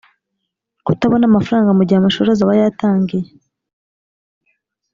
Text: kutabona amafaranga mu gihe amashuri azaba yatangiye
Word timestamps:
kutabona 0.85 1.23
amafaranga 1.27 1.75
mu 1.77 1.81
gihe 1.87 1.97
amashuri 1.99 2.29
azaba 2.31 2.53
yatangiye 2.61 3.29